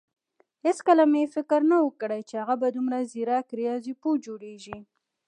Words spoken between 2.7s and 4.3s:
دومره ځيرک رياضيپوه